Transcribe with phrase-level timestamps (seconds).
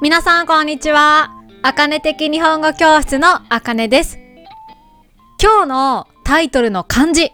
[0.00, 1.34] 皆さんこんにちは。
[1.62, 4.18] あかね的日本語教室のあかねです。
[5.38, 7.30] 今日のタイトルの漢字、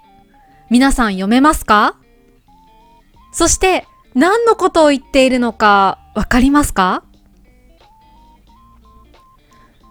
[0.69, 1.95] 皆さん読めますか？
[3.33, 7.05] そして何のことを言っているのかわかりますか？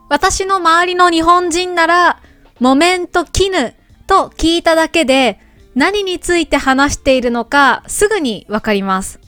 [0.10, 2.22] 私の周りの日本人なら、
[2.60, 3.74] 木綿と絹
[4.08, 5.40] と聞いただけで
[5.74, 9.21] 何について話しているのかすぐにわかります。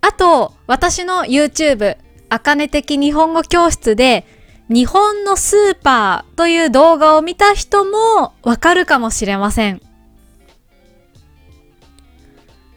[0.00, 1.96] あと、私の YouTube、
[2.28, 4.26] あかね的日本語教室で、
[4.68, 9.82] 日本のスーパーという動画を見た人もわかるかもしれません。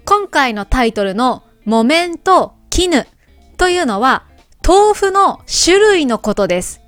[0.05, 3.05] 今回のタイトルの木綿と絹
[3.57, 4.26] というのは
[4.67, 6.81] 豆腐の種類のことです。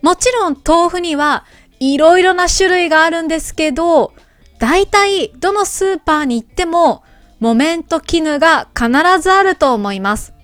[0.00, 1.44] もちろん豆腐には
[1.78, 4.14] いろいろな種類があるんですけど、
[4.58, 7.04] 大体どのスーパーに行っても
[7.40, 8.90] 木綿と絹が必
[9.20, 10.34] ずあると思います。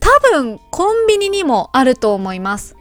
[0.00, 2.76] 多分コンビニにもあると思います。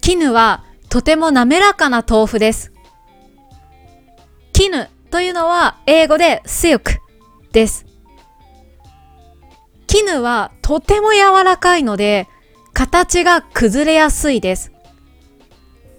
[0.00, 2.72] 絹はとても滑らかな豆腐です。
[4.52, 6.98] 絹というのは英語で silk
[7.52, 7.84] です。
[9.86, 12.28] 絹はとても柔らかいので
[12.72, 14.72] 形が崩れやすいです。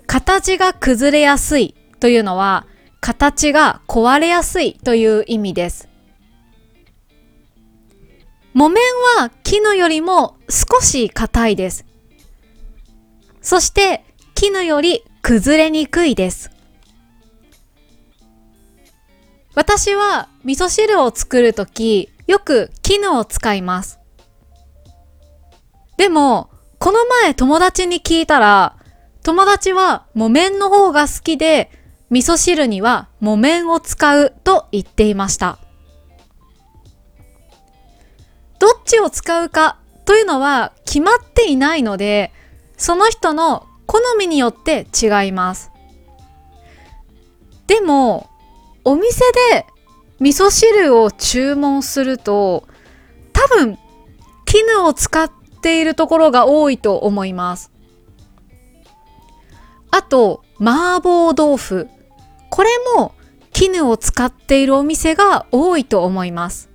[0.05, 2.65] 形が崩れやすいというのは
[2.99, 5.89] 形が壊れやすいという意味です。
[8.53, 8.81] 木綿
[9.19, 11.85] は絹よりも少し硬いです。
[13.41, 16.51] そして絹より崩れにくいです。
[19.53, 23.99] 私は味噌汁を作るときよく絹を使います。
[25.97, 28.77] でも、この前友達に聞いたら、
[29.23, 31.71] 友達は木綿の方が好きで
[32.09, 35.59] 味噌汁には木綿を使うと言っていました。
[38.59, 42.31] どっちを使うかというのは決まっていないので、
[42.77, 45.71] その人の好みによって違います。
[47.67, 48.29] でも、
[48.85, 49.19] お店
[49.51, 49.65] で
[50.19, 52.67] 味噌汁を注文すると、
[53.33, 53.77] 多分、
[54.45, 55.29] 絹を使っ
[55.61, 57.71] ているところが多いと思います。
[59.91, 61.89] あと、麻婆豆腐
[62.57, 63.13] これも
[63.53, 66.71] 絹を使っているお店が多いと思います。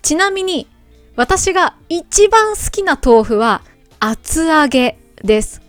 [0.00, 0.66] ちなみに
[1.14, 3.60] 私が一番好きな豆腐は
[4.00, 5.60] 厚揚げです。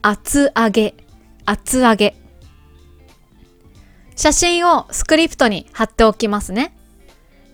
[0.00, 0.94] 厚揚げ、
[1.44, 2.16] 厚揚げ。
[4.16, 6.74] 写真をスクリプトに貼っておきますね。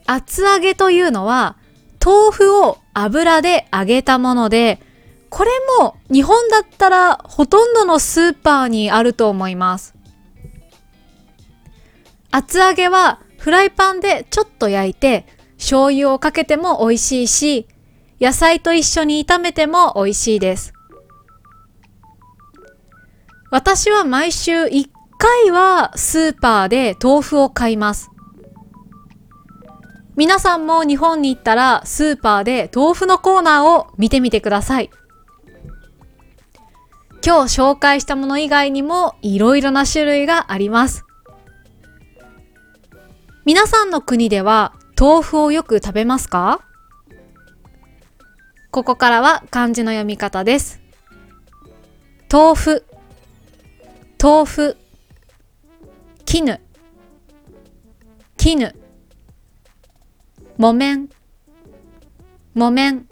[0.07, 1.55] 厚揚げというのは
[2.07, 4.79] 豆腐を油で揚げたもので、
[5.29, 5.51] これ
[5.81, 9.93] も日本だったらほとんどのスーパーにあると思います。
[12.31, 15.25] 厚揚げはフライパンでちょっと焼いて
[15.57, 17.67] 醤油をかけても美味しいし、
[18.21, 20.73] 野菜と一緒に炒めても美味しいです。
[23.51, 28.11] 私は毎週1回はスーパーで豆腐を買います。
[30.17, 34.89] 皆さんも日本に行ったらスーパーで豆腐のコーナーを見てみてください。
[37.23, 41.05] 今日紹介したもの以外にもいろいろな種類があります。
[43.45, 46.61] 皆さんの国では豆腐をよく食べますか？
[48.71, 50.81] ここからは漢字の読み方です。
[52.31, 52.85] 豆腐、
[54.19, 54.77] 豆腐、
[56.25, 56.59] 絹、
[58.35, 58.73] 絹。
[60.57, 61.09] 木綿。
[62.55, 63.05] 木綿。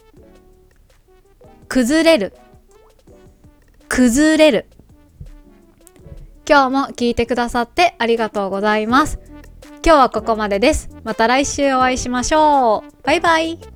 [1.67, 2.33] 崩れる。
[3.87, 4.65] 崩れる。
[6.49, 9.19] 今日も聞いてくださってありがとうございます。
[9.85, 10.89] 今日はここまでです。
[11.03, 13.03] また来週お会いしましょう。
[13.03, 13.74] バイバイ。